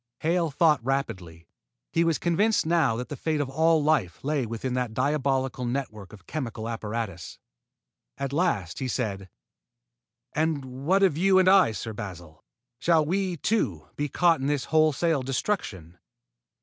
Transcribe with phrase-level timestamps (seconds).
[0.21, 1.45] Hale thought rapidly.
[1.91, 6.11] He was convinced now that the fate of all life lay within that diabolical network
[6.11, 7.37] of chemical apparatus.
[8.17, 9.29] At last he said:
[10.33, 12.43] "And what of you and I, Sir Basil?
[12.79, 15.99] Shall we, too, be caught in this wholesale destruction?"